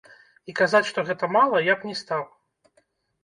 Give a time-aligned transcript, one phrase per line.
[0.51, 2.23] І казаць, што гэта мала, я б не стаў.